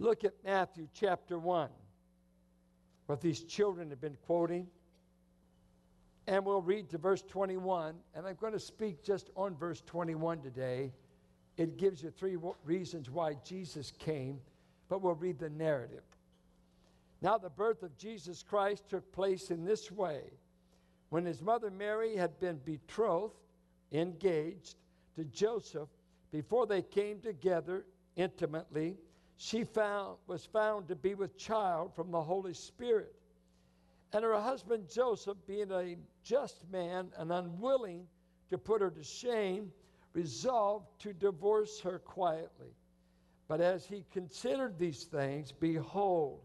[0.00, 1.68] Look at Matthew chapter 1,
[3.04, 4.66] what these children have been quoting.
[6.26, 7.96] And we'll read to verse 21.
[8.14, 10.94] And I'm going to speak just on verse 21 today.
[11.58, 14.40] It gives you three reasons why Jesus came,
[14.88, 16.04] but we'll read the narrative.
[17.20, 20.22] Now, the birth of Jesus Christ took place in this way.
[21.10, 23.36] When his mother Mary had been betrothed,
[23.92, 24.76] engaged
[25.16, 25.90] to Joseph,
[26.32, 27.84] before they came together
[28.16, 28.96] intimately,
[29.42, 33.14] she found, was found to be with child from the Holy Spirit.
[34.12, 38.06] And her husband Joseph, being a just man and unwilling
[38.50, 39.72] to put her to shame,
[40.12, 42.74] resolved to divorce her quietly.
[43.48, 46.42] But as he considered these things, behold,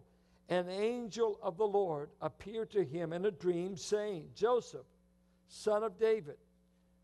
[0.48, 4.88] an angel of the Lord appeared to him in a dream, saying, Joseph,
[5.50, 6.38] son of David,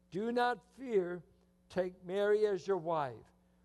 [0.10, 1.22] do not fear,
[1.70, 3.12] take Mary as your wife,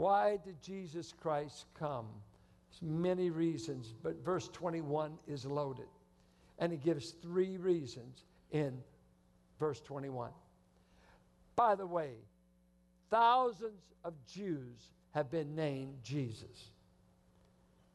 [0.00, 2.06] Why did Jesus Christ come?
[2.70, 5.88] There's many reasons, but verse 21 is loaded.
[6.58, 8.78] And he gives three reasons in
[9.58, 10.30] verse 21.
[11.56, 12.12] By the way,
[13.10, 16.70] thousands of Jews have been named Jesus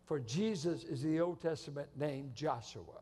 [0.05, 3.01] for Jesus is the Old Testament name Joshua.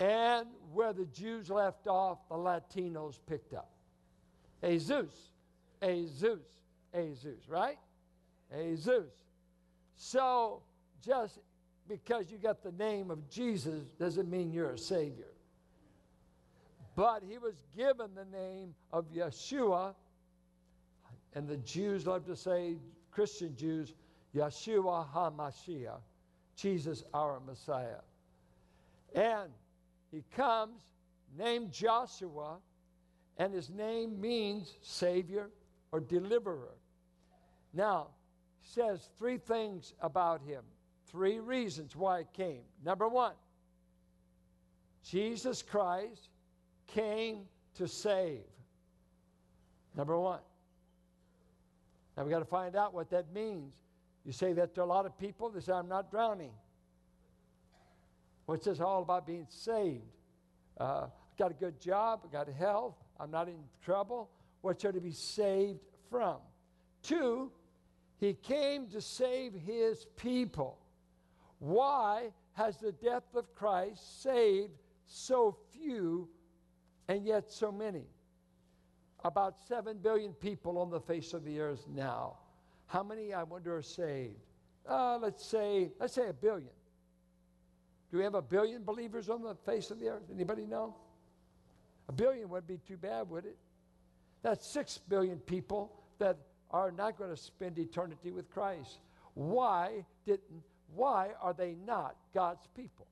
[0.00, 3.70] And where the Jews left off, the Latinos picked up.
[4.64, 5.12] Jesus,
[5.82, 6.40] Jesus,
[6.98, 7.78] Jesus, right?
[8.56, 9.10] Jesus.
[9.96, 10.62] So
[11.04, 11.38] just
[11.88, 15.32] because you got the name of Jesus doesn't mean you're a Savior.
[16.94, 19.94] But he was given the name of Yeshua,
[21.34, 22.76] and the Jews love to say,
[23.10, 23.94] Christian Jews,
[24.34, 26.00] Yeshua HaMashiach,
[26.56, 28.02] Jesus our Messiah.
[29.14, 29.50] And
[30.10, 30.80] he comes
[31.38, 32.58] named Joshua,
[33.38, 35.50] and his name means Savior
[35.92, 36.74] or Deliverer.
[37.72, 38.08] Now,
[38.62, 40.62] says three things about him,
[41.06, 42.62] three reasons why it came.
[42.84, 43.34] Number one,
[45.02, 46.28] Jesus Christ
[46.86, 47.40] came
[47.76, 48.40] to save.
[49.96, 50.40] Number one.
[52.16, 53.74] Now we got to find out what that means.
[54.24, 56.50] You say that to a lot of people, they say, I'm not drowning.
[58.46, 60.02] What's this all about being saved?
[60.78, 61.06] Uh,
[61.38, 64.30] got a good job, I got health, I'm not in trouble.
[64.60, 65.80] What should I be saved
[66.10, 66.36] from?
[67.02, 67.52] Two,
[68.18, 70.78] he came to save his people.
[71.60, 74.72] Why has the death of Christ saved
[75.06, 76.28] so few
[77.08, 78.04] and yet so many?
[79.24, 82.38] About 7 billion people on the face of the earth now.
[82.86, 84.36] How many, I wonder, are saved?
[84.88, 86.70] Uh, let's say, let's say a billion.
[88.10, 90.22] Do we have a billion believers on the face of the earth?
[90.32, 90.96] Anybody know?
[92.08, 93.58] A billion wouldn't be too bad, would it?
[94.42, 96.38] That's six billion people that
[96.70, 98.98] are not going to spend eternity with Christ.
[99.34, 100.62] Why didn't
[100.94, 103.06] why are they not God's people?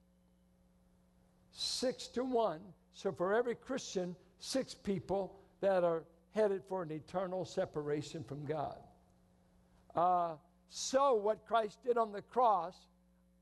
[1.53, 2.61] Six to one.
[2.95, 8.79] So for every Christian, six people that are headed for an eternal separation from God.
[9.95, 10.35] Uh,
[10.69, 12.75] so, what Christ did on the cross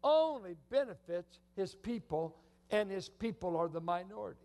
[0.05, 2.37] only benefits his people,
[2.71, 4.41] and his people are the minority.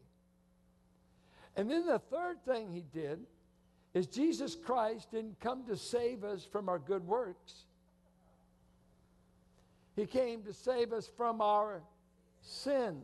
[1.56, 3.20] And then the third thing he did
[3.94, 7.66] is Jesus Christ didn't come to save us from our good works.
[9.96, 11.82] He came to save us from our
[12.42, 13.04] sins.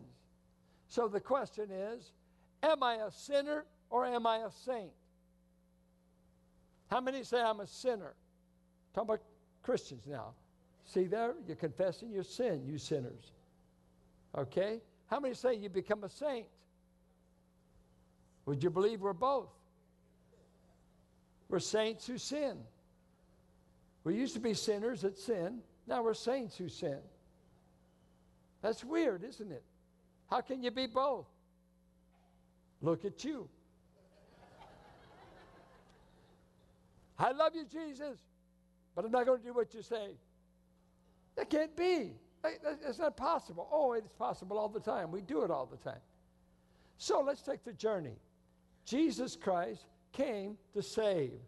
[0.87, 2.11] So the question is
[2.63, 4.91] Am I a sinner or am I a saint?
[6.89, 8.13] How many say I'm a sinner?
[8.93, 9.21] Talking about
[9.63, 10.33] Christians now.
[10.85, 11.33] See there?
[11.47, 13.31] You're confessing your sin, you sinners.
[14.37, 14.79] Okay?
[15.07, 16.45] How many say you become a saint?
[18.45, 19.49] Would you believe we're both?
[21.49, 22.57] We're saints who sin.
[24.03, 25.59] We used to be sinners that sin.
[25.87, 26.99] Now we're saints who sin.
[28.61, 29.63] That's weird, isn't it?
[30.29, 31.27] How can you be both?
[32.81, 33.47] Look at you.
[37.17, 38.17] I love you, Jesus
[38.95, 40.11] but I'm not going to do what you say.
[41.35, 42.13] That can't be.
[42.87, 43.67] It's not possible.
[43.71, 45.11] Oh, it's possible all the time.
[45.11, 45.99] We do it all the time.
[46.97, 48.15] So let's take the journey.
[48.85, 51.39] Jesus Christ came to save.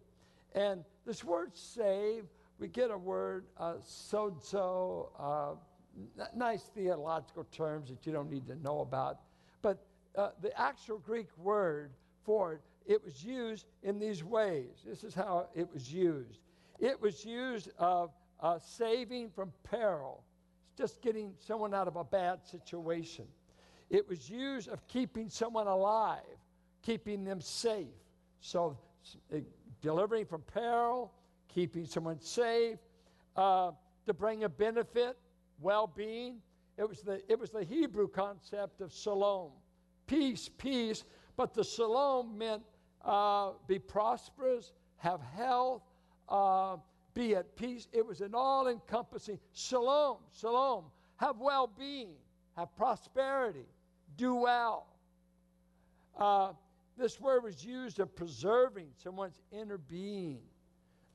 [0.54, 2.26] And this word save,
[2.60, 5.56] we get a word, uh, sozo, uh,
[6.36, 9.20] nice theological terms that you don't need to know about.
[9.62, 9.86] But
[10.16, 11.92] uh, the actual Greek word
[12.24, 14.84] for it, it was used in these ways.
[14.86, 16.40] This is how it was used.
[16.80, 20.24] It was used of uh, saving from peril,
[20.68, 23.26] it's just getting someone out of a bad situation.
[23.90, 26.22] It was used of keeping someone alive,
[26.84, 27.88] keeping them safe.
[28.40, 28.78] So,
[29.34, 29.38] uh,
[29.82, 31.12] delivering from peril,
[31.48, 32.78] keeping someone safe,
[33.36, 33.72] uh,
[34.06, 35.18] to bring a benefit,
[35.60, 36.38] well being.
[36.78, 39.52] It was, the, it was the Hebrew concept of shalom
[40.08, 41.04] peace, peace.
[41.36, 42.64] But the shalom meant
[43.06, 45.84] uh, be prosperous, have health,
[46.28, 46.78] uh,
[47.14, 47.88] be at peace.
[47.94, 50.86] It was an all encompassing shalom, shalom,
[51.18, 52.16] have well being,
[52.56, 53.66] have prosperity,
[54.18, 54.88] do well.
[56.18, 56.54] Uh,
[56.98, 60.40] this word was used of preserving someone's inner being,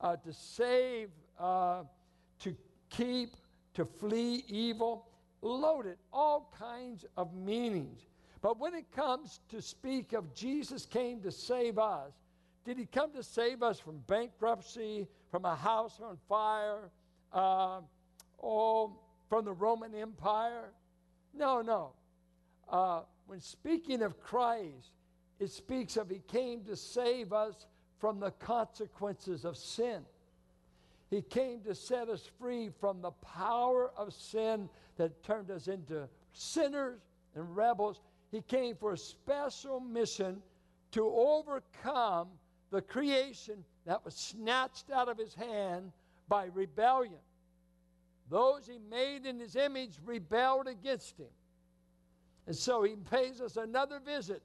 [0.01, 1.09] uh, to save,
[1.39, 1.83] uh,
[2.39, 2.55] to
[2.89, 3.35] keep,
[3.73, 5.07] to flee evil,
[5.41, 8.01] loaded, all kinds of meanings.
[8.41, 12.11] But when it comes to speak of Jesus came to save us,
[12.65, 16.89] did he come to save us from bankruptcy, from a house on fire,
[17.33, 17.81] uh,
[18.37, 18.91] or
[19.29, 20.71] from the Roman Empire?
[21.33, 21.93] No, no.
[22.69, 24.91] Uh, when speaking of Christ,
[25.39, 27.65] it speaks of he came to save us
[27.99, 30.03] from the consequences of sin.
[31.09, 36.07] He came to set us free from the power of sin that turned us into
[36.31, 36.99] sinners
[37.35, 38.01] and rebels.
[38.31, 40.41] He came for a special mission
[40.91, 42.29] to overcome
[42.71, 45.91] the creation that was snatched out of his hand
[46.27, 47.19] by rebellion.
[48.29, 51.27] Those he made in his image rebelled against him.
[52.47, 54.41] And so he pays us another visit.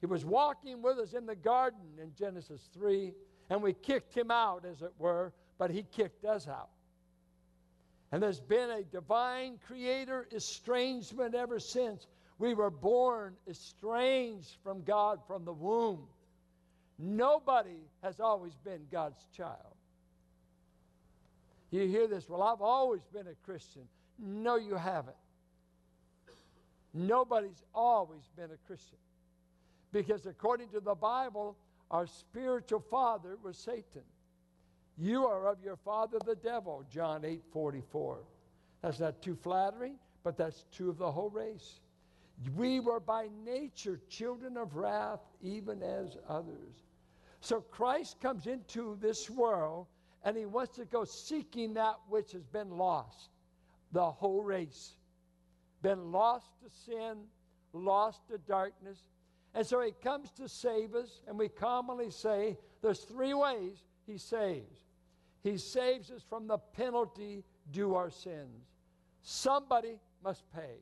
[0.00, 3.12] He was walking with us in the garden in Genesis 3,
[3.50, 6.70] and we kicked him out, as it were, but he kicked us out.
[8.12, 12.06] And there's been a divine creator estrangement ever since.
[12.38, 16.06] We were born estranged from God from the womb.
[16.98, 19.74] Nobody has always been God's child.
[21.70, 23.82] You hear this, well, I've always been a Christian.
[24.18, 25.16] No, you haven't.
[26.92, 28.98] Nobody's always been a Christian.
[29.92, 31.56] Because according to the Bible,
[31.90, 34.02] our spiritual father was Satan.
[34.96, 38.18] You are of your father the devil, John 8 44.
[38.82, 41.80] That's not too flattering, but that's true of the whole race.
[42.56, 46.84] We were by nature children of wrath, even as others.
[47.40, 49.86] So Christ comes into this world
[50.24, 53.30] and he wants to go seeking that which has been lost.
[53.92, 54.92] The whole race.
[55.82, 57.18] Been lost to sin,
[57.72, 59.02] lost to darkness.
[59.54, 64.16] And so he comes to save us, and we commonly say there's three ways he
[64.16, 64.86] saves.
[65.42, 68.66] He saves us from the penalty due our sins.
[69.22, 70.78] Somebody must pay.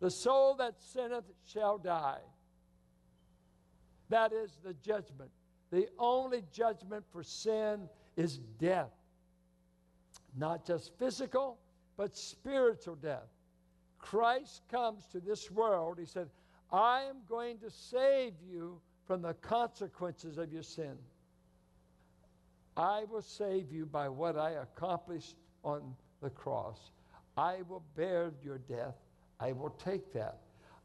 [0.00, 2.20] The soul that sinneth shall die.
[4.10, 5.30] That is the judgment.
[5.70, 8.92] The only judgment for sin is death.
[10.36, 11.58] Not just physical,
[11.96, 13.28] but spiritual death.
[13.98, 15.98] Christ comes to this world.
[15.98, 16.28] He said,
[16.74, 20.98] I am going to save you from the consequences of your sin.
[22.76, 26.90] I will save you by what I accomplished on the cross.
[27.36, 28.96] I will bear your death.
[29.38, 30.40] I will take that.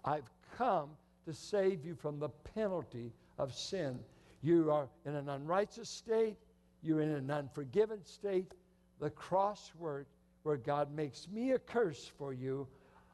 [0.06, 0.92] I've come
[1.26, 4.00] to save you from the penalty of sin.
[4.44, 6.38] You are in an unrighteous state,
[6.84, 8.54] you're in an unforgiven state.
[9.00, 10.06] The cross word
[10.44, 12.68] where God makes me a curse for you,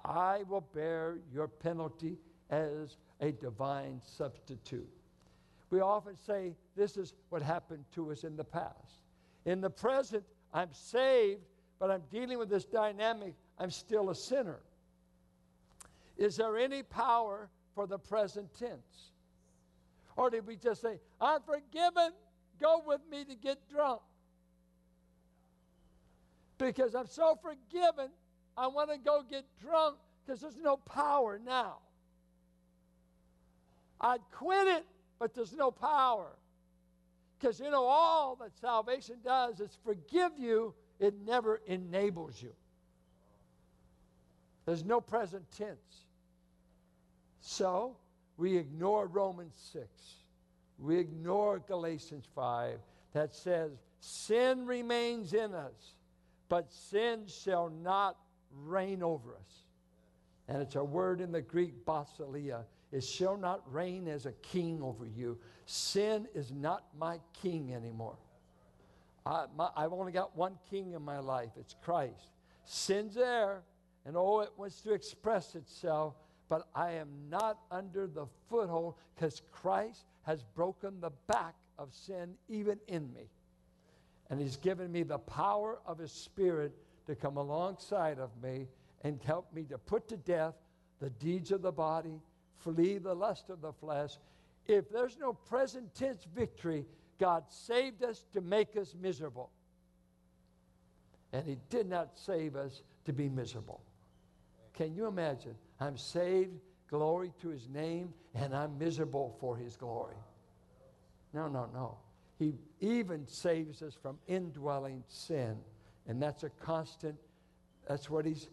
[0.03, 2.17] I will bear your penalty
[2.49, 4.89] as a divine substitute.
[5.69, 9.03] We often say this is what happened to us in the past.
[9.45, 10.23] In the present,
[10.53, 11.41] I'm saved,
[11.79, 13.35] but I'm dealing with this dynamic.
[13.59, 14.59] I'm still a sinner.
[16.17, 19.11] Is there any power for the present tense?
[20.15, 22.11] Or did we just say, I'm forgiven,
[22.59, 24.01] go with me to get drunk?
[26.57, 28.09] Because I'm so forgiven,
[28.57, 31.79] I want to go get drunk because there's no power now.
[33.99, 34.85] I'd quit it,
[35.19, 36.31] but there's no power.
[37.39, 42.53] Because you know, all that salvation does is forgive you, it never enables you.
[44.65, 46.05] There's no present tense.
[47.39, 47.97] So,
[48.37, 49.87] we ignore Romans 6.
[50.79, 52.79] We ignore Galatians 5
[53.13, 55.93] that says, Sin remains in us,
[56.49, 58.17] but sin shall not
[58.65, 59.63] reign over us.
[60.47, 62.63] And it's a word in the Greek, basileia.
[62.95, 65.37] It shall not reign as a king over you.
[65.65, 68.15] Sin is not my king anymore.
[69.25, 71.49] I, have only got one king in my life.
[71.59, 72.29] It's Christ.
[72.63, 73.63] Sin's there,
[74.05, 76.13] and oh, it wants to express itself,
[76.47, 82.35] but I am not under the foothold because Christ has broken the back of sin
[82.47, 83.27] even in me.
[84.29, 86.71] And He's given me the power of His Spirit
[87.07, 88.69] to come alongside of me
[89.03, 90.53] and help me to put to death
[91.01, 92.21] the deeds of the body,
[92.59, 94.17] flee the lust of the flesh.
[94.67, 96.85] If there's no present tense victory,
[97.19, 99.51] God saved us to make us miserable.
[101.33, 103.81] And He did not save us to be miserable.
[104.73, 105.55] Can you imagine?
[105.79, 106.59] I'm saved,
[106.89, 110.15] glory to His name, and I'm miserable for His glory.
[111.33, 111.97] No, no, no.
[112.39, 115.57] He even saves us from indwelling sin.
[116.07, 117.15] And that's a constant,
[117.87, 118.49] that's what He's,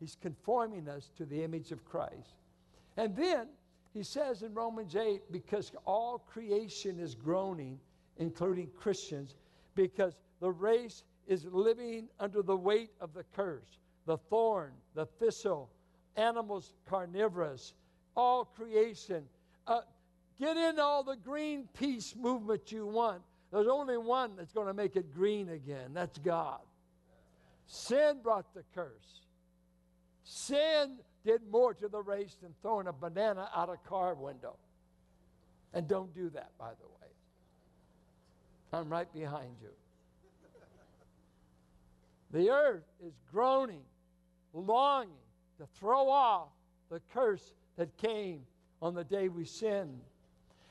[0.00, 2.34] he's conforming us to the image of Christ.
[2.96, 3.48] And then
[3.94, 7.78] he says in Romans 8, because all creation is groaning,
[8.18, 9.34] including Christians,
[9.74, 15.70] because the race is living under the weight of the curse, the thorn, the thistle,
[16.16, 17.74] animals carnivorous,
[18.16, 19.24] all creation.
[19.66, 19.80] Uh,
[20.38, 23.22] get in all the green peace movement you want.
[23.52, 25.92] There's only one that's going to make it green again.
[25.92, 26.60] That's God.
[27.66, 29.20] Sin brought the curse.
[30.24, 34.56] Sin did more to the race than throwing a banana out a car window.
[35.72, 37.10] And don't do that, by the way.
[38.72, 39.68] I'm right behind you.
[42.32, 43.82] The earth is groaning,
[44.54, 45.12] longing
[45.58, 46.48] to throw off
[46.90, 48.40] the curse that came
[48.80, 50.00] on the day we sinned.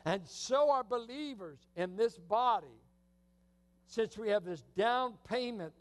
[0.05, 2.67] And so are believers in this body,
[3.85, 5.73] since we have this down payment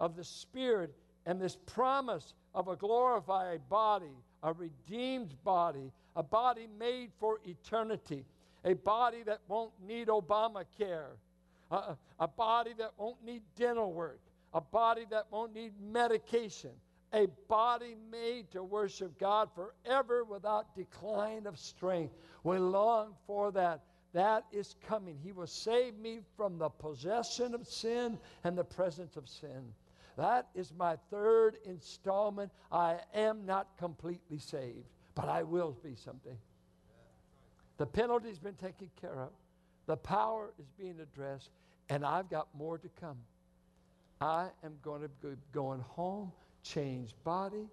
[0.00, 0.92] of the Spirit
[1.28, 8.24] and this promise of a glorified body, a redeemed body, a body made for eternity,
[8.64, 11.10] a body that won't need Obamacare,
[11.70, 14.20] a, a body that won't need dental work,
[14.54, 16.70] a body that won't need medication,
[17.12, 22.14] a body made to worship God forever without decline of strength.
[22.42, 23.82] We long for that.
[24.14, 25.18] That is coming.
[25.22, 29.74] He will save me from the possession of sin and the presence of sin.
[30.18, 32.50] That is my third installment.
[32.72, 36.36] I am not completely saved, but I will be someday.
[37.76, 39.30] The penalty's been taken care of,
[39.86, 41.50] the power is being addressed,
[41.88, 43.16] and I've got more to come.
[44.20, 46.32] I am going to be going home,
[46.64, 47.68] change body.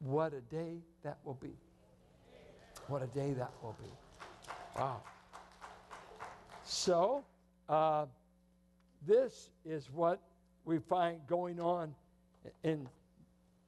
[0.00, 1.54] What a day that will be.
[2.88, 3.92] What a day that will be.
[4.76, 5.02] Wow.
[6.64, 7.24] So,
[7.68, 8.06] uh,
[9.06, 10.20] this is what
[10.66, 11.94] we find going on
[12.62, 12.86] in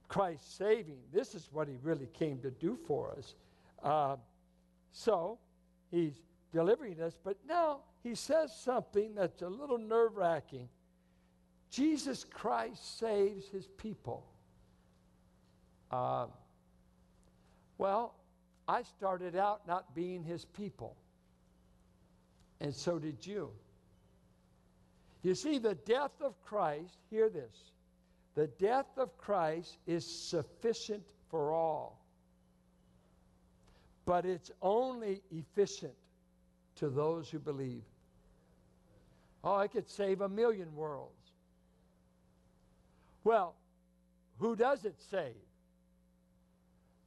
[0.09, 0.99] Christ saving.
[1.13, 3.35] This is what he really came to do for us.
[3.83, 4.17] Uh,
[4.91, 5.39] so,
[5.91, 6.15] he's
[6.53, 10.69] delivering us, but now he says something that's a little nerve wracking.
[11.71, 14.25] Jesus Christ saves his people.
[15.91, 16.27] Uh,
[17.77, 18.15] well,
[18.67, 20.97] I started out not being his people,
[22.61, 23.51] and so did you.
[25.23, 27.73] You see, the death of Christ, hear this,
[28.35, 32.01] the death of Christ is sufficient for all,
[34.05, 35.95] but it's only efficient
[36.77, 37.83] to those who believe.
[39.43, 41.33] Oh, I could save a million worlds.
[43.25, 43.55] Well,
[44.39, 45.35] who does it save?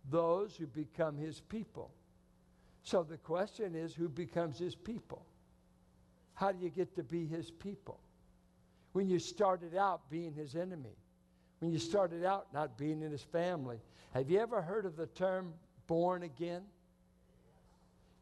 [0.10, 1.92] Those who become his people.
[2.84, 5.26] So the question is who becomes his people?
[6.42, 8.00] How do you get to be his people?
[8.94, 10.98] When you started out being his enemy,
[11.60, 13.78] when you started out not being in his family.
[14.16, 15.54] Have you ever heard of the term
[15.86, 16.64] born again?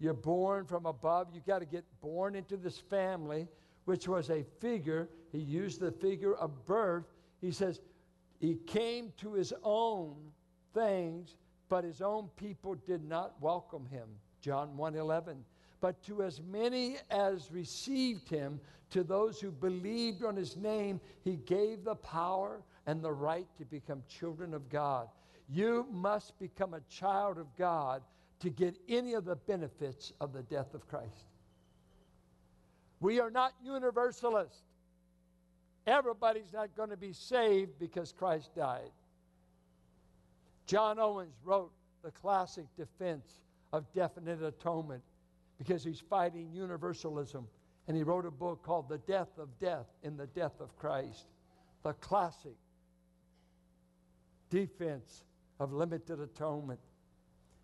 [0.01, 1.29] You're born from above.
[1.33, 3.47] You got to get born into this family,
[3.85, 5.07] which was a figure.
[5.31, 7.05] He used the figure of birth.
[7.39, 7.79] He says,
[8.41, 10.17] He came to his own
[10.73, 11.38] things,
[11.69, 14.09] but his own people did not welcome him.
[14.41, 15.45] John 1 11.
[15.81, 18.59] But to as many as received him,
[18.91, 23.65] to those who believed on his name, he gave the power and the right to
[23.65, 25.07] become children of God.
[25.48, 28.01] You must become a child of God
[28.39, 31.27] to get any of the benefits of the death of Christ.
[33.00, 34.62] We are not universalists.
[35.88, 38.91] Everybody's not going to be saved because Christ died.
[40.65, 41.71] John Owens wrote
[42.03, 43.39] the classic defense
[43.74, 45.01] of definite atonement
[45.60, 47.48] because he's fighting universalism.
[47.88, 51.28] And he wrote a book called The Death of Death in the Death of Christ,
[51.84, 52.56] the classic
[54.50, 55.24] defense
[55.60, 56.80] of limited atonement.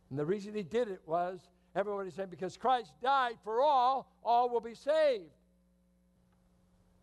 [0.10, 1.40] And the reason he did it was
[1.75, 5.24] everybody said, because Christ died for all, all will be saved.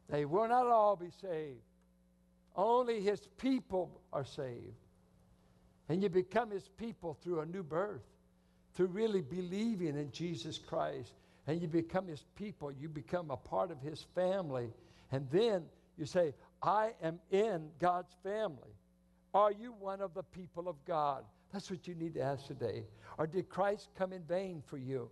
[0.09, 1.61] They will not all be saved.
[2.55, 4.77] Only his people are saved.
[5.89, 8.03] And you become his people through a new birth,
[8.75, 11.13] through really believing in Jesus Christ.
[11.47, 12.71] And you become his people.
[12.73, 14.71] You become a part of his family.
[15.11, 15.65] And then
[15.99, 18.71] you say, I am in God's family.
[19.35, 21.25] Are you one of the people of God?
[21.53, 22.85] That's what you need to ask today.
[23.19, 25.11] Or did Christ come in vain for you?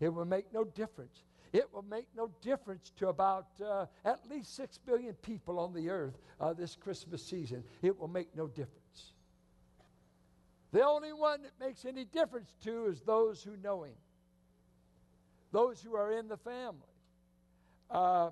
[0.00, 1.22] It will make no difference.
[1.52, 5.90] It will make no difference to about uh, at least six billion people on the
[5.90, 7.64] earth uh, this Christmas season.
[7.82, 8.79] It will make no difference.
[10.72, 13.94] The only one that makes any difference to is those who know Him,
[15.52, 16.86] those who are in the family.
[17.90, 18.30] Uh,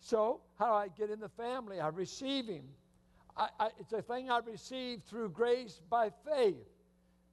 [0.00, 1.80] so, how do I get in the family?
[1.80, 2.64] I receive Him.
[3.36, 6.56] I, I, it's a thing I receive through grace by faith.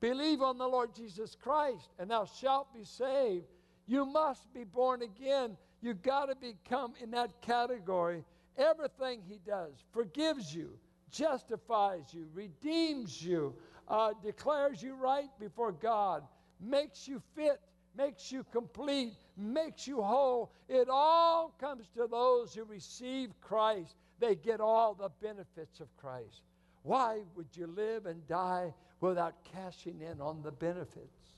[0.02, 3.46] Believe on the Lord Jesus Christ, and thou shalt be saved.
[3.88, 5.58] You must be born again.
[5.82, 8.24] You've got to become in that category.
[8.58, 10.72] Everything He does forgives you,
[11.12, 13.54] justifies you, redeems you,
[13.92, 16.24] uh, declares you right before God,
[16.62, 17.60] makes you fit,
[17.96, 20.54] makes you complete, makes you whole.
[20.70, 23.98] It all comes to those who receive Christ.
[24.20, 26.42] They get all the benefits of Christ.
[26.84, 31.34] Why would you live and die without cashing in on the benefits?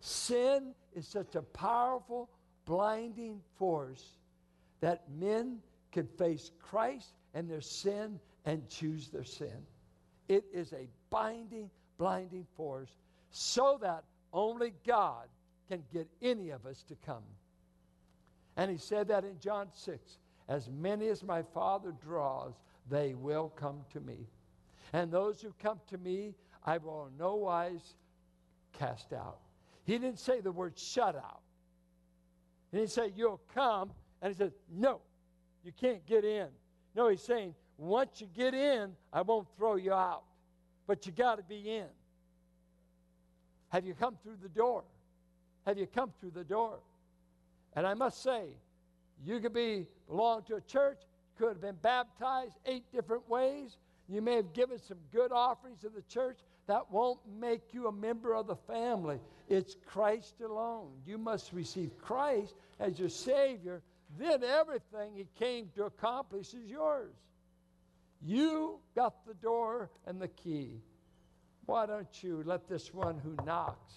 [0.00, 2.28] Sin is such a powerful,
[2.64, 4.18] blinding force
[4.80, 5.58] that men
[5.92, 9.66] can face Christ and their sin and choose their sin.
[10.28, 12.90] It is a binding, blinding force
[13.30, 15.28] so that only God
[15.68, 17.22] can get any of us to come.
[18.56, 20.18] And he said that in John 6
[20.48, 22.54] As many as my Father draws,
[22.88, 24.26] they will come to me.
[24.92, 27.94] And those who come to me, I will in no wise
[28.72, 29.38] cast out.
[29.84, 31.40] He didn't say the word shut out.
[32.70, 35.00] He didn't say you'll come, and he said, no,
[35.64, 36.48] you can't get in.
[36.94, 40.24] No, he's saying once you get in, I won't throw you out,
[40.86, 41.86] but you got to be in.
[43.68, 44.84] Have you come through the door?
[45.66, 46.78] Have you come through the door?
[47.74, 48.44] And I must say,
[49.24, 50.98] you could be belong to a church,
[51.38, 53.76] could have been baptized eight different ways.
[54.08, 56.38] You may have given some good offerings to the church.
[56.68, 59.20] That won't make you a member of the family.
[59.48, 60.90] It's Christ alone.
[61.04, 63.82] You must receive Christ as your Savior.
[64.18, 67.12] Then everything He came to accomplish is yours.
[68.26, 70.82] You got the door and the key.
[71.66, 73.92] Why don't you let this one who knocks,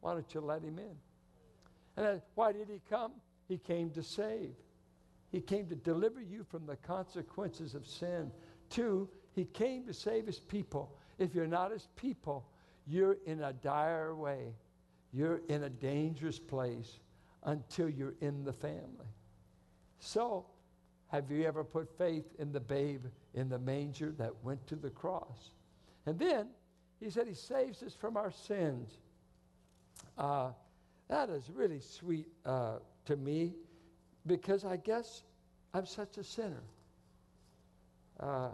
[0.00, 2.02] why don't you let him in?
[2.02, 3.12] And why did he come?
[3.48, 4.54] He came to save.
[5.30, 8.30] He came to deliver you from the consequences of sin.
[8.70, 10.96] Two, he came to save his people.
[11.18, 12.48] If you're not his people,
[12.86, 14.54] you're in a dire way.
[15.12, 17.00] You're in a dangerous place
[17.42, 19.12] until you're in the family.
[19.98, 20.46] So,
[21.08, 24.90] have you ever put faith in the babe in the manger that went to the
[24.90, 25.50] cross?
[26.06, 26.48] And then
[27.00, 28.98] he said he saves us from our sins.
[30.18, 30.50] Uh,
[31.08, 33.54] that is really sweet uh, to me
[34.26, 35.22] because I guess
[35.74, 36.62] I'm such a sinner.
[38.18, 38.48] Uh,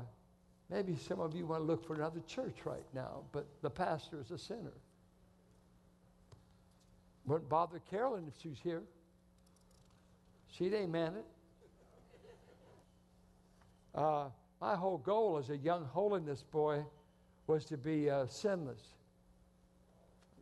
[0.71, 4.21] maybe some of you want to look for another church right now, but the pastor
[4.21, 4.75] is a sinner.
[7.27, 8.83] Wouldn't bother Carolyn if she's here.
[10.49, 11.25] She'd amen it.
[13.95, 14.29] Uh,
[14.61, 16.85] my whole goal as a young holiness boy
[17.47, 18.81] was to be uh, sinless.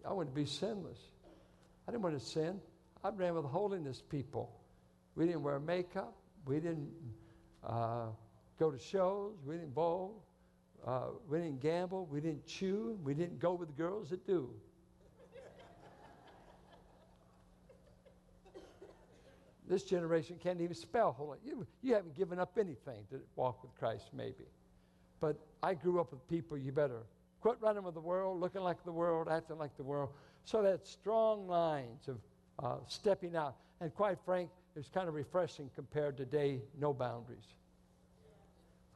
[0.07, 0.99] I wanted to be sinless.
[1.87, 2.61] I didn't want to sin.
[3.03, 4.51] I ran with holiness people.
[5.15, 6.15] We didn't wear makeup.
[6.47, 6.91] We didn't
[7.67, 8.07] uh,
[8.59, 9.35] go to shows.
[9.45, 10.23] We didn't bowl.
[10.87, 12.07] Uh, we didn't gamble.
[12.07, 12.99] We didn't chew.
[13.03, 14.51] We didn't go with girls that do.
[19.70, 21.38] This generation can't even spell holy.
[21.44, 24.48] You, you haven't given up anything to walk with Christ, maybe.
[25.20, 27.04] But I grew up with people, you better
[27.40, 30.11] quit running with the world, looking like the world, acting like the world.
[30.44, 32.18] So that strong lines of
[32.59, 33.54] uh, stepping out.
[33.80, 37.46] And quite frank, it's kind of refreshing compared to today, no boundaries.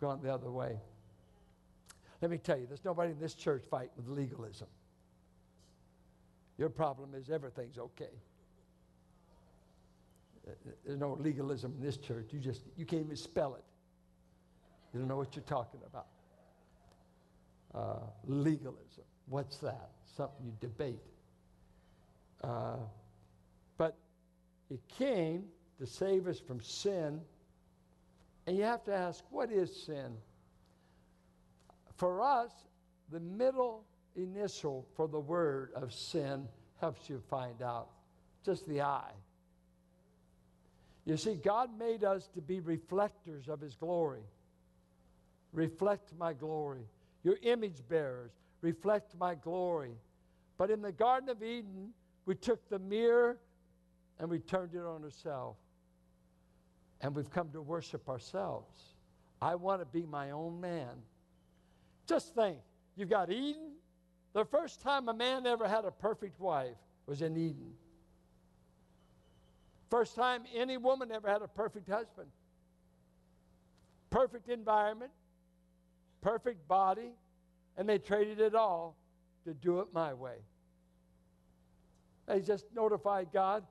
[0.00, 0.76] We've Gone the other way.
[2.20, 4.66] Let me tell you, there's nobody in this church fighting with legalism.
[6.58, 8.10] Your problem is everything's okay.
[10.84, 12.26] There's no legalism in this church.
[12.32, 13.64] You just you can't even spell it.
[14.92, 16.06] You don't know what you're talking about.
[17.74, 19.04] Uh, legalism.
[19.26, 19.90] What's that?
[20.16, 21.02] Something you debate.
[22.42, 22.76] Uh,
[23.76, 23.96] but
[24.68, 25.44] he came
[25.78, 27.20] to save us from sin.
[28.46, 30.12] And you have to ask, what is sin?
[31.96, 32.52] For us,
[33.10, 36.46] the middle initial for the word of sin
[36.80, 37.88] helps you find out.
[38.44, 39.10] Just the I.
[41.04, 44.22] You see, God made us to be reflectors of His glory.
[45.52, 46.86] Reflect my glory.
[47.22, 49.92] your image bearers, reflect my glory.
[50.58, 51.90] But in the Garden of Eden,
[52.26, 53.38] we took the mirror
[54.18, 55.58] and we turned it on ourselves.
[57.00, 58.78] And we've come to worship ourselves.
[59.40, 60.90] I want to be my own man.
[62.06, 62.58] Just think
[62.96, 63.72] you've got Eden.
[64.32, 67.72] The first time a man ever had a perfect wife was in Eden.
[69.94, 72.26] First time any woman ever had a perfect husband.
[74.10, 75.12] Perfect environment,
[76.20, 77.12] perfect body,
[77.76, 78.96] and they traded it all
[79.44, 80.38] to do it my way.
[82.26, 83.62] They just notified God,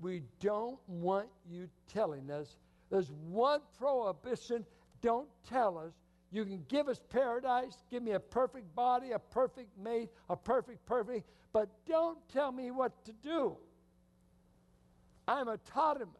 [0.00, 2.58] we don't want you telling us.
[2.90, 4.66] There's one prohibition.
[5.00, 5.94] Don't tell us.
[6.30, 10.84] You can give us paradise, give me a perfect body, a perfect mate, a perfect,
[10.84, 13.56] perfect, but don't tell me what to do.
[15.26, 16.14] I'm autonomous.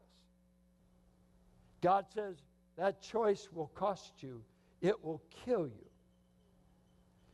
[1.81, 2.37] God says
[2.77, 4.43] that choice will cost you,
[4.81, 5.87] it will kill you,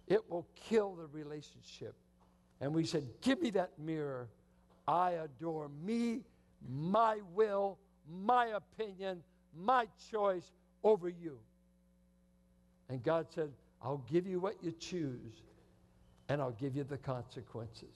[0.07, 1.95] it will kill the relationship.
[2.61, 4.29] And we said, Give me that mirror.
[4.87, 6.23] I adore me,
[6.69, 7.79] my will,
[8.09, 9.23] my opinion,
[9.57, 10.51] my choice
[10.83, 11.39] over you.
[12.89, 13.51] And God said,
[13.83, 15.43] I'll give you what you choose,
[16.29, 17.95] and I'll give you the consequences.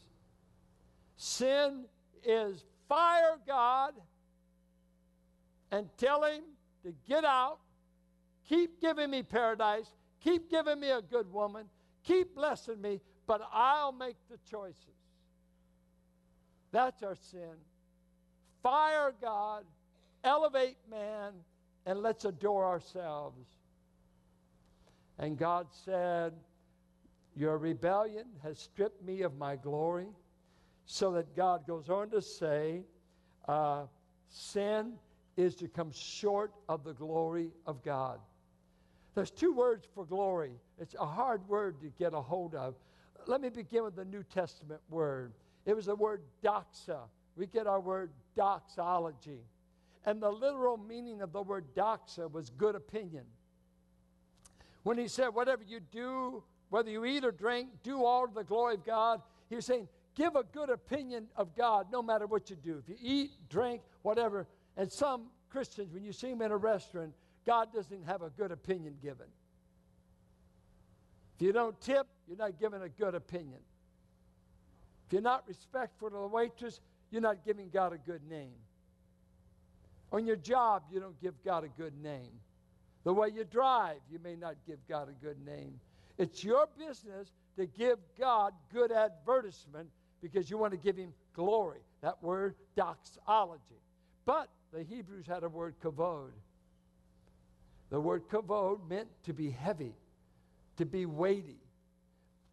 [1.17, 1.85] Sin
[2.25, 3.95] is fire God
[5.71, 6.43] and tell him
[6.85, 7.59] to get out,
[8.49, 11.67] keep giving me paradise, keep giving me a good woman,
[12.05, 14.79] keep blessing me, but I'll make the choices.
[16.73, 17.55] That's our sin.
[18.63, 19.65] Fire God,
[20.23, 21.33] elevate man,
[21.87, 23.47] and let's adore ourselves.
[25.19, 26.33] And God said,
[27.37, 30.09] Your rebellion has stripped me of my glory.
[30.87, 32.83] So that God goes on to say,
[33.49, 33.85] uh,
[34.29, 34.95] sin
[35.37, 38.21] is to come short of the glory of God.
[39.15, 40.53] There's two words for glory.
[40.79, 42.75] It's a hard word to get a hold of.
[43.27, 45.33] Let me begin with the New Testament word.
[45.65, 46.99] It was the word doxa.
[47.37, 49.41] We get our word doxology.
[50.05, 53.25] And the literal meaning of the word doxa was good opinion.
[54.83, 58.45] When he said, whatever you do, whether you eat or drink, do all to the
[58.45, 62.51] glory of God, he was saying, give a good opinion of God no matter what
[62.51, 62.83] you do.
[62.83, 64.47] If you eat, drink, whatever.
[64.77, 67.15] And some Christians, when you see them in a restaurant,
[67.47, 69.27] God doesn't have a good opinion given.
[71.37, 73.61] If you don't tip, you're not giving a good opinion.
[75.07, 78.55] If you're not respectful to the waitress, you're not giving God a good name.
[80.13, 82.31] On your job, you don't give God a good name.
[83.03, 85.79] The way you drive, you may not give God a good name.
[86.17, 89.89] It's your business to give God good advertisement
[90.25, 91.81] because you want to give him glory.
[92.01, 93.83] That word, doxology.
[94.25, 96.31] But the Hebrews had a word, kavod.
[97.91, 99.93] The word kavod meant to be heavy,
[100.79, 101.59] to be weighty.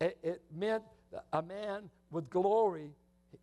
[0.02, 0.84] It, it meant
[1.32, 2.90] a man with glory.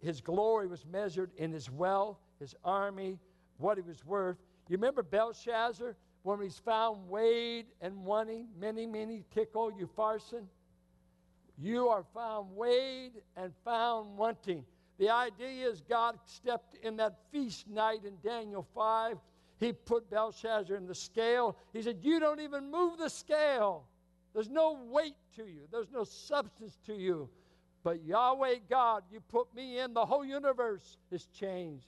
[0.02, 3.18] His glory was measured in his wealth, his army,
[3.56, 4.36] what he was worth.
[4.68, 10.42] You remember Belshazzar when he's found weighed and wanting, mene, mene, tekel, upharsin?
[11.60, 14.64] You are found weighed and found wanting.
[14.98, 19.18] The idea is God stepped in that feast night in Daniel 5.
[19.58, 21.56] He put Belshazzar in the scale.
[21.72, 23.84] He said, You don't even move the scale.
[24.34, 27.28] There's no weight to you, there's no substance to you.
[27.82, 31.86] But Yahweh God, you put me in, the whole universe is changed.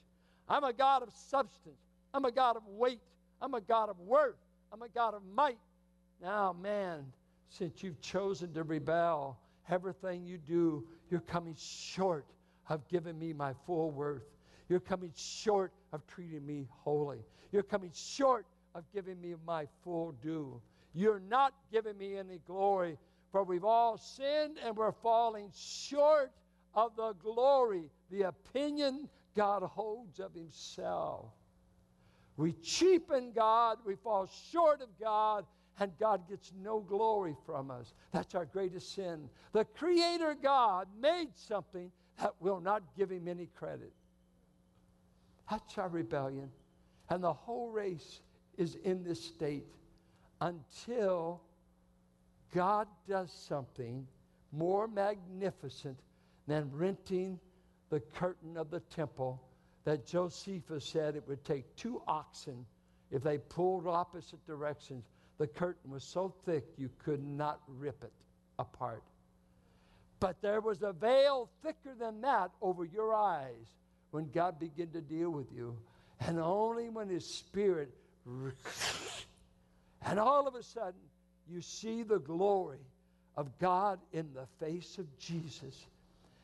[0.49, 1.81] I'm a God of substance,
[2.13, 3.01] I'm a God of weight,
[3.41, 4.39] I'm a God of worth,
[4.73, 5.59] I'm a God of might.
[6.23, 7.05] Now, man,
[7.49, 9.39] since you've chosen to rebel,
[9.71, 12.27] everything you do, you're coming short
[12.69, 14.23] of giving me my full worth.
[14.69, 17.19] You're coming short of treating me holy.
[17.53, 20.61] You're coming short of giving me my full due.
[20.95, 22.99] You're not giving me any glory,
[23.33, 26.33] for we've all sinned and we're falling short
[26.75, 31.27] of the glory, the opinion God holds of Himself.
[32.37, 35.45] We cheapen God, we fall short of God,
[35.81, 37.95] and God gets no glory from us.
[38.13, 39.31] That's our greatest sin.
[39.53, 41.91] The Creator God made something
[42.21, 43.93] that will not give Him any credit.
[45.51, 46.51] That's our rebellion.
[47.09, 48.21] And the whole race
[48.59, 49.67] is in this state
[50.43, 51.41] until
[52.55, 54.07] God does something
[54.53, 55.99] more magnificent
[56.47, 57.41] than renting
[57.89, 59.43] the curtain of the temple
[59.85, 62.67] that Josephus said it would take two oxen
[63.11, 65.05] if they pulled opposite directions
[65.41, 68.13] the curtain was so thick you could not rip it
[68.59, 69.03] apart.
[70.21, 73.79] But there was a veil thicker than that over your eyes
[74.11, 75.75] when God began to deal with you.
[76.21, 77.91] And only when His Spirit,
[80.05, 81.01] and all of a sudden,
[81.51, 82.85] you see the glory
[83.35, 85.87] of God in the face of Jesus.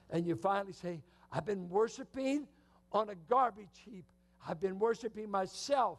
[0.09, 2.49] And you finally say, I've been worshiping
[2.93, 4.07] on a garbage heap.
[4.49, 5.99] I've been worshiping myself,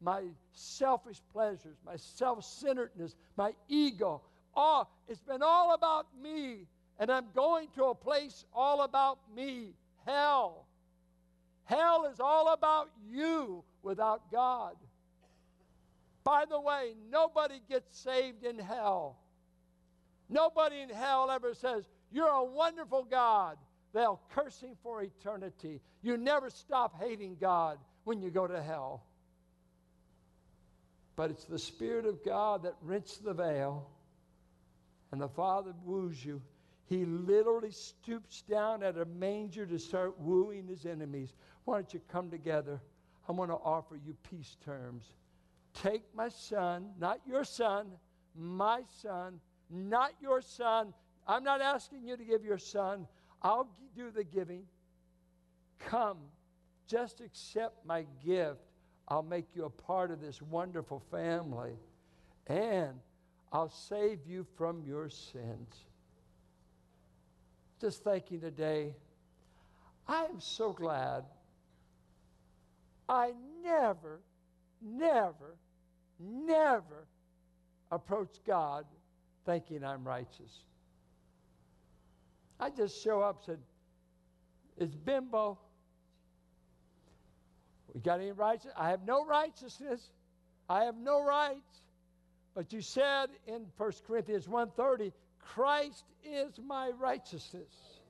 [0.00, 4.22] my selfish pleasures, my self centeredness, my ego.
[4.54, 6.66] Oh, it's been all about me.
[6.98, 10.66] And I'm going to a place all about me hell.
[11.64, 14.74] Hell is all about you without God.
[16.24, 19.18] By the way, nobody gets saved in hell.
[20.28, 23.56] Nobody in hell ever says, You're a wonderful God.
[23.94, 25.80] They'll curse him for eternity.
[26.02, 29.04] You never stop hating God when you go to hell.
[31.18, 33.90] But it's the Spirit of God that rents the veil,
[35.10, 36.40] and the Father woos you.
[36.84, 41.34] He literally stoops down at a manger to start wooing his enemies.
[41.64, 42.80] Why don't you come together?
[43.28, 45.06] I want to offer you peace terms.
[45.74, 47.88] Take my son, not your son,
[48.36, 50.94] my son, not your son.
[51.26, 53.08] I'm not asking you to give your son.
[53.42, 54.62] I'll do the giving.
[55.80, 56.18] Come,
[56.86, 58.67] just accept my gift.
[59.08, 61.72] I'll make you a part of this wonderful family.
[62.46, 62.94] And
[63.52, 65.84] I'll save you from your sins.
[67.80, 68.94] Just thinking today,
[70.06, 71.24] I am so glad
[73.08, 74.20] I never,
[74.82, 75.56] never,
[76.18, 77.06] never
[77.90, 78.84] approach God
[79.46, 80.64] thinking I'm righteous.
[82.60, 83.58] I just show up and said,
[84.76, 85.58] It's bimbo.
[87.98, 88.74] We got any righteousness?
[88.76, 90.12] I have no righteousness.
[90.68, 91.82] I have no rights.
[92.54, 98.00] But you said in 1 Corinthians 1:30, Christ is my righteousness.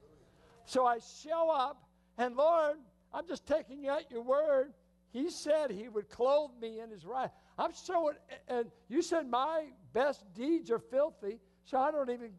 [0.66, 2.76] So I show up, and Lord,
[3.14, 4.74] I'm just taking you at your word.
[5.10, 7.30] He said he would clothe me in his right.
[7.56, 12.32] I'm showing, and you said my best deeds are filthy, so I don't even,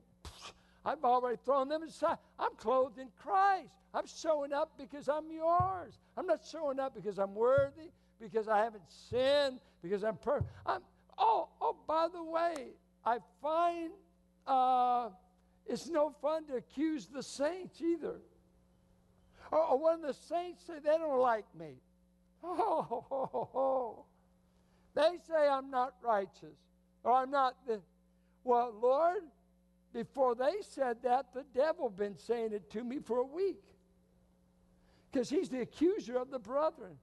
[0.86, 2.18] I've already thrown them aside.
[2.38, 3.74] I'm clothed in Christ.
[3.94, 6.00] I'm showing up because I'm yours.
[6.16, 10.50] I'm not showing up because I'm worthy, because I haven't sinned, because I'm perfect.
[10.66, 10.82] I'm,
[11.18, 12.70] oh, oh, by the way,
[13.06, 13.92] I find
[14.48, 15.10] uh,
[15.66, 18.16] it's no fun to accuse the saints either.
[19.52, 21.74] Or, or when the saints say they don't like me,
[22.44, 24.06] oh, oh, oh, oh.
[24.96, 26.56] they say I'm not righteous
[27.04, 27.82] or I'm not the.
[28.44, 29.24] Well, Lord,
[29.94, 33.64] before they said that, the devil been saying it to me for a week
[35.12, 36.96] because he's the accuser of the brethren,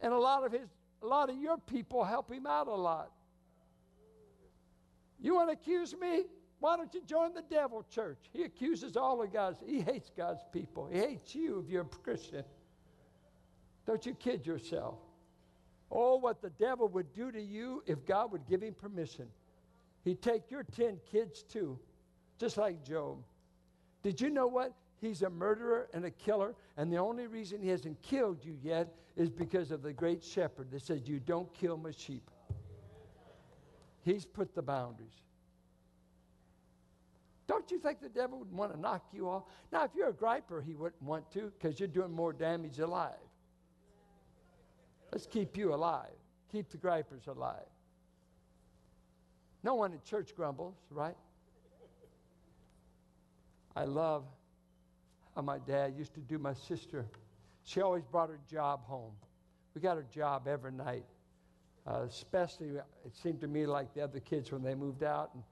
[0.00, 0.68] and a lot of his,
[1.02, 3.10] a lot of your people help him out a lot.
[5.20, 6.24] You want to accuse me?
[6.60, 8.18] Why don't you join the devil church?
[8.32, 9.58] He accuses all of God's.
[9.66, 10.88] He hates God's people.
[10.92, 12.44] He hates you if you're a Christian.
[13.86, 14.96] Don't you kid yourself.
[15.90, 19.26] Oh, what the devil would do to you if God would give him permission.
[20.04, 21.78] He'd take your 10 kids too,
[22.38, 23.18] just like Job.
[24.02, 24.74] Did you know what?
[25.00, 28.94] He's a murderer and a killer, and the only reason he hasn't killed you yet
[29.16, 32.30] is because of the great shepherd that says, You don't kill my sheep.
[34.02, 35.22] He's put the boundaries.
[37.46, 39.42] Don't you think the devil would want to knock you off?
[39.72, 43.16] Now, if you're a griper, he wouldn't want to because you're doing more damage alive.
[45.12, 46.14] Let's keep you alive.
[46.52, 47.66] Keep the gripers alive.
[49.62, 51.16] No one in church grumbles, right?
[53.76, 54.24] I love
[55.34, 57.06] how my dad used to do my sister.
[57.64, 59.12] She always brought her job home.
[59.74, 61.04] We got her job every night.
[61.86, 65.30] Uh, especially, it seemed to me like the other kids when they moved out.
[65.34, 65.42] And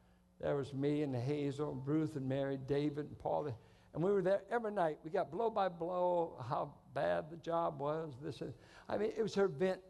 [0.40, 3.52] there was me and Hazel and Ruth and Mary, David and Paul.
[3.94, 4.98] And we were there every night.
[5.04, 8.12] We got blow by blow how bad the job was.
[8.22, 8.52] This, and,
[8.88, 9.80] I mean, it was her vent,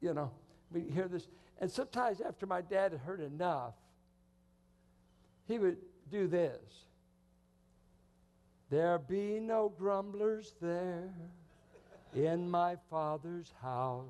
[0.00, 0.30] you know.
[0.70, 1.28] We hear this.
[1.60, 3.74] And sometimes after my dad had heard enough,
[5.46, 5.76] he would
[6.10, 6.60] do this.
[8.70, 11.10] There be no grumblers there
[12.14, 14.08] in my father's house.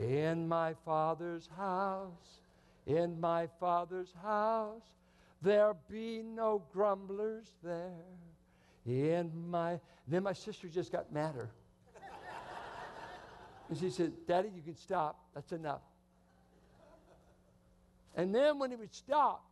[0.00, 2.40] In my father's house,
[2.86, 4.82] in my father's house,
[5.42, 7.92] there be no grumblers there.
[8.86, 9.78] In my,
[10.08, 11.50] then my sister just got madder.
[13.68, 15.20] and she said, Daddy, you can stop.
[15.34, 15.82] That's enough.
[18.14, 19.44] And then when he would stop,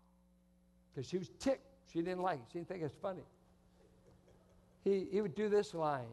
[0.95, 3.23] because she was ticked, she didn't like it, she didn't think it was funny,
[4.85, 6.07] he, he would do this line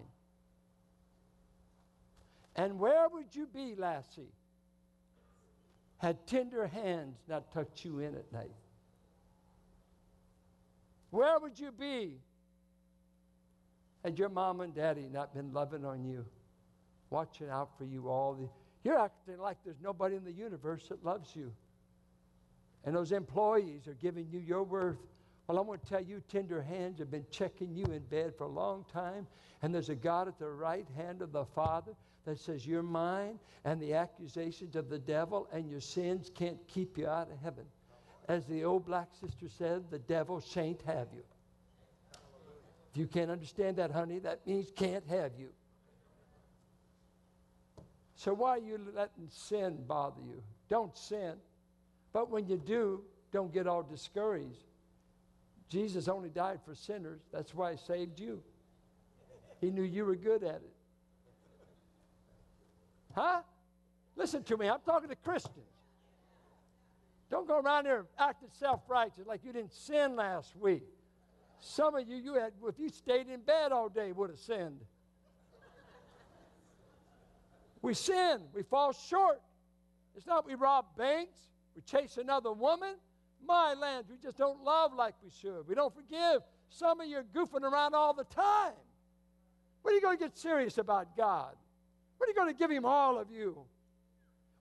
[2.58, 4.34] and where would you be, lassie,
[6.00, 8.52] had tender hands not tucked you in at night?
[11.12, 12.18] Where would you be
[14.04, 16.26] had your mom and daddy not been loving on you,
[17.10, 18.50] watching out for you all the
[18.84, 21.52] you're acting like there's nobody in the universe that loves you.
[22.88, 24.96] And those employees are giving you your worth.
[25.46, 28.46] Well, I want to tell you, tender hands have been checking you in bed for
[28.46, 29.28] a long time,
[29.62, 31.92] and there's a God at the right hand of the Father
[32.24, 36.98] that says you're mine, and the accusations of the devil and your sins can't keep
[36.98, 37.66] you out of heaven.
[38.30, 41.24] As the old black sister said, the devil shan't have you.
[42.92, 45.50] If you can't understand that, honey, that means can't have you.
[48.16, 50.42] So why are you letting sin bother you?
[50.70, 51.34] Don't sin.
[52.18, 54.64] But when you do, don't get all discouraged.
[55.70, 57.22] Jesus only died for sinners.
[57.32, 58.42] That's why he saved you.
[59.62, 60.74] He knew you were good at it.
[63.14, 63.42] Huh?
[64.16, 64.68] Listen to me.
[64.68, 65.70] I'm talking to Christians.
[67.30, 70.88] Don't go around there acting self righteous like you didn't sin last week.
[71.60, 74.80] Some of you, you had, if you stayed in bed all day, would have sinned.
[77.84, 79.40] We sin, we fall short.
[80.16, 81.38] It's not we rob banks,
[81.78, 82.96] we chase another woman.
[83.46, 85.68] My land, we just don't love like we should.
[85.68, 86.42] We don't forgive.
[86.70, 88.74] Some of you are goofing around all the time.
[89.84, 91.56] When are you going to get serious about God?
[92.18, 93.60] When are you going to give Him all of you?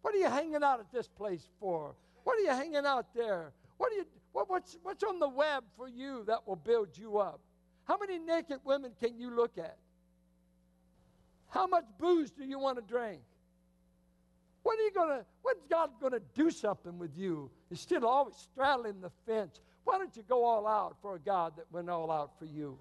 [0.02, 1.96] What are you hanging out at this place for?
[2.24, 3.52] What are you hanging out there?
[3.78, 7.16] What, are you, what, what's, what's on the web for you that will build you
[7.16, 7.40] up?
[7.84, 9.78] How many naked women can you look at?
[11.48, 13.22] How much booze do you want to drink?
[14.66, 19.00] When are you gonna, when's God gonna do something with you instead of always straddling
[19.00, 19.60] the fence?
[19.84, 22.76] Why don't you go all out for a God that went all out for you?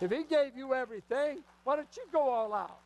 [0.00, 2.80] If He gave you everything, why don't you go all out?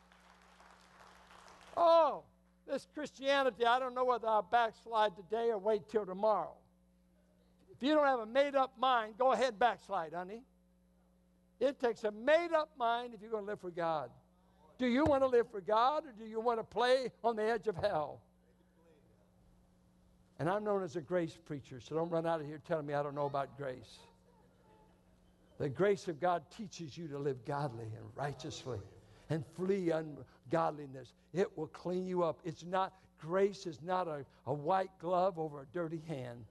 [1.74, 2.24] Oh,
[2.68, 6.52] this Christianity, I don't know whether I'll backslide today or wait till tomorrow.
[7.70, 10.42] If you don't have a made up mind, go ahead backslide, honey.
[11.60, 14.10] It takes a made up mind if you're going to live for God.
[14.82, 17.44] Do you want to live for God or do you want to play on the
[17.44, 18.20] edge of hell?
[20.40, 22.92] And I'm known as a grace preacher, so don't run out of here telling me
[22.92, 24.00] I don't know about grace.
[25.60, 28.80] The grace of God teaches you to live godly and righteously
[29.30, 31.12] and flee ungodliness.
[31.32, 32.40] It will clean you up.
[32.44, 36.44] It's not, grace is not a, a white glove over a dirty hand.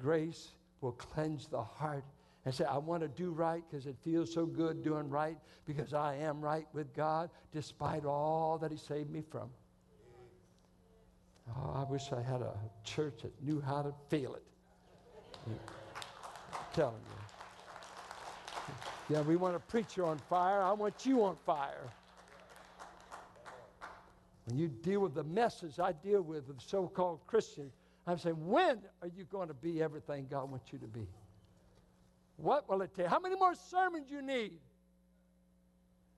[0.00, 2.04] Grace will cleanse the heart
[2.48, 5.92] and say, I want to do right because it feels so good doing right because
[5.92, 9.50] I am right with God despite all that He saved me from.
[11.50, 14.42] Oh, I wish I had a church that knew how to feel it.
[15.46, 15.58] I'm
[16.72, 16.94] telling
[19.08, 19.14] you.
[19.14, 20.62] Yeah, we want a preacher on fire.
[20.62, 21.92] I want you on fire.
[24.46, 27.74] When you deal with the messes I deal with with so called Christians,
[28.06, 31.06] I'm saying, when are you going to be everything God wants you to be?
[32.38, 33.06] What will it take?
[33.06, 34.58] How many more sermons you need?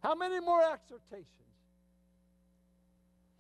[0.03, 1.27] How many more exhortations?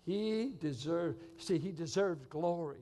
[0.04, 2.80] He deserves, see, he deserves glory.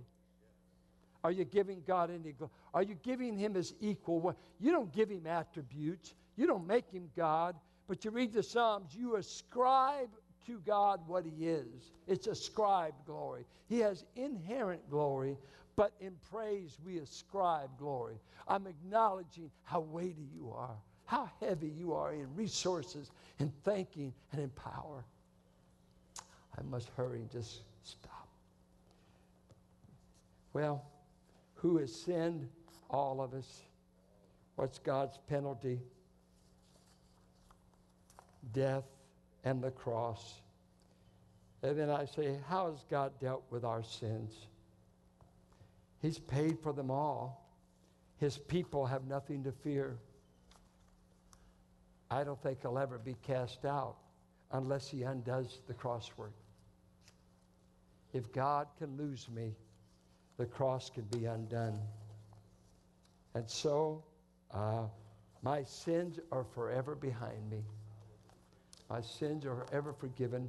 [1.25, 2.53] Are you giving God any glory?
[2.73, 4.35] Are you giving him his equal?
[4.61, 6.15] You don't give him attributes.
[6.37, 7.57] You don't make him God.
[7.89, 10.11] But you read the Psalms, you ascribe
[10.47, 11.93] to God what he is.
[12.07, 13.45] It's ascribed glory.
[13.69, 15.37] He has inherent glory,
[15.79, 18.17] but in praise we ascribe glory.
[18.49, 24.41] I'm acknowledging how weighty you are, how heavy you are in resources, in thinking, and
[24.41, 25.05] in power.
[26.59, 28.27] I must hurry and just stop.
[30.53, 30.85] Well,
[31.55, 32.49] who has sinned?
[32.91, 33.63] All of us.
[34.57, 35.79] What's God's penalty?
[38.53, 38.87] Death
[39.45, 40.41] and the cross.
[41.63, 44.33] And then I say, how has God dealt with our sins?
[46.01, 47.49] He's paid for them all.
[48.19, 49.99] His people have nothing to fear.
[52.11, 53.97] I don't think he'll ever be cast out
[54.53, 56.33] unless he undoes the crosswork.
[58.13, 59.55] If God can lose me,
[60.39, 61.79] the cross can be undone.
[63.35, 64.03] And so,
[64.53, 64.85] uh,
[65.43, 67.63] my sins are forever behind me.
[68.89, 70.49] My sins are ever forgiven.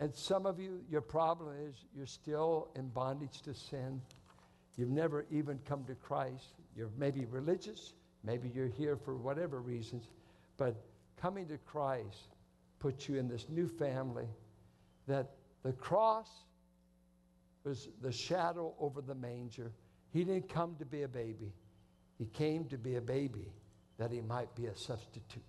[0.00, 4.00] And some of you, your problem is you're still in bondage to sin.
[4.76, 6.54] You've never even come to Christ.
[6.76, 7.94] You're maybe religious,
[8.24, 10.08] maybe you're here for whatever reasons,
[10.56, 10.74] but
[11.20, 12.34] coming to Christ
[12.80, 14.26] puts you in this new family
[15.06, 15.30] that
[15.62, 16.28] the cross
[17.64, 19.72] was the shadow over the manger.
[20.12, 21.52] He didn't come to be a baby,
[22.18, 23.52] He came to be a baby
[23.98, 25.42] that He might be a substitute.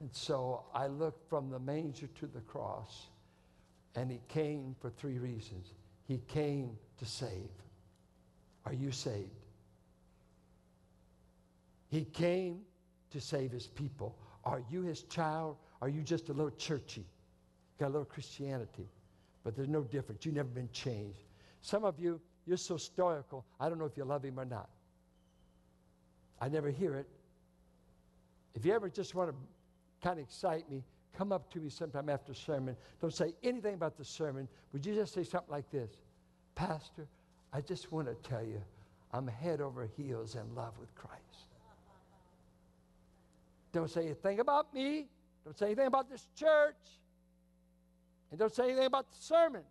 [0.00, 3.08] And so I look from the manger to the cross,
[3.96, 5.74] and He came for three reasons.
[6.06, 7.50] He came to save.
[8.66, 9.30] Are you saved?
[11.88, 12.60] He came
[13.10, 14.16] to save his people.
[14.44, 15.56] Are you his child?
[15.82, 17.04] Are you just a little churchy?
[17.78, 18.88] Got a little Christianity,
[19.42, 20.24] but there's no difference.
[20.24, 21.20] You've never been changed.
[21.62, 23.44] Some of you, you're so stoical.
[23.58, 24.68] I don't know if you love him or not.
[26.40, 27.06] I never hear it.
[28.54, 29.36] If you ever just want to
[30.02, 30.82] kind of excite me,
[31.16, 32.76] come up to me sometime after sermon.
[33.00, 34.48] Don't say anything about the sermon.
[34.72, 35.90] Would you just say something like this?
[36.54, 37.06] Pastor,
[37.52, 38.62] I just want to tell you,
[39.12, 41.20] I'm head over heels in love with Christ.
[43.72, 45.06] Don't say anything about me.
[45.44, 46.76] Don't say anything about this church.
[48.30, 49.62] And don't say anything about the sermon.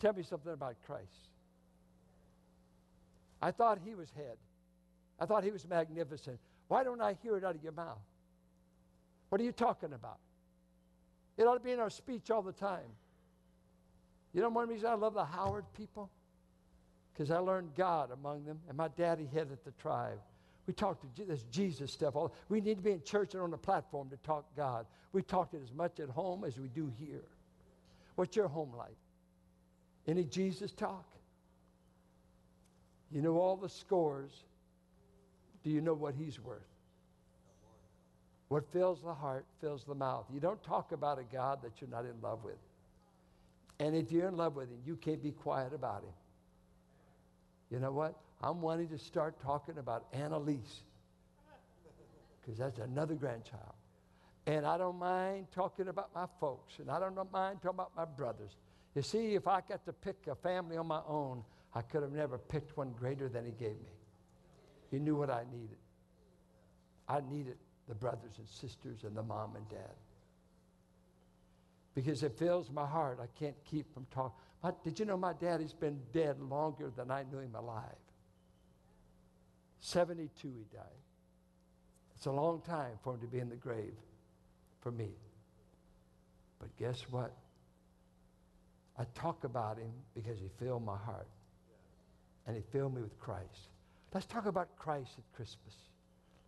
[0.00, 1.28] Tell me something about Christ.
[3.40, 4.36] I thought he was head.
[5.20, 6.38] I thought he was magnificent.
[6.68, 7.98] Why don't I hear it out of your mouth?
[9.28, 10.18] What are you talking about?
[11.36, 12.88] It ought to be in our speech all the time.
[14.32, 16.10] You know one reason I love the Howard people?
[17.14, 20.18] Because I learned God among them, and my daddy headed the tribe.
[20.66, 22.16] We talk to this Jesus stuff.
[22.16, 24.86] All, we need to be in church and on the platform to talk God.
[25.12, 27.24] We talked it as much at home as we do here.
[28.16, 28.96] What's your home like?
[30.08, 31.04] Any Jesus talk?
[33.12, 34.32] You know all the scores.
[35.62, 36.60] Do you know what he's worth?
[38.48, 40.26] What fills the heart fills the mouth.
[40.32, 42.58] You don't talk about a God that you're not in love with.
[43.80, 46.12] And if you're in love with him, you can't be quiet about him.
[47.70, 48.18] You know what?
[48.42, 50.82] I'm wanting to start talking about Annalise
[52.40, 53.74] because that's another grandchild.
[54.46, 58.04] And I don't mind talking about my folks, and I don't mind talking about my
[58.04, 58.56] brothers.
[58.94, 61.42] You see, if I got to pick a family on my own,
[61.74, 63.94] I could have never picked one greater than He gave me.
[64.90, 65.78] He knew what I needed.
[67.08, 67.56] I needed
[67.88, 69.96] the brothers and sisters and the mom and dad.
[71.94, 73.18] Because it fills my heart.
[73.22, 74.36] I can't keep from talking.
[74.82, 77.84] Did you know my daddy's been dead longer than I knew him alive?
[79.80, 80.82] 72 he died.
[82.16, 83.92] It's a long time for him to be in the grave
[84.80, 85.10] for me.
[86.58, 87.34] But guess what?
[88.98, 91.28] I talk about him because he filled my heart.
[92.46, 93.68] And he filled me with Christ.
[94.12, 95.74] Let's talk about Christ at Christmas.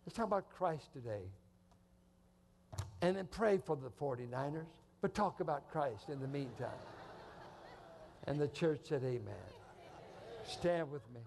[0.05, 1.25] Let's talk about Christ today.
[3.01, 4.65] And then pray for the 49ers,
[5.01, 6.69] but talk about Christ in the meantime.
[8.27, 9.33] And the church said, Amen.
[10.45, 11.21] Stand with me.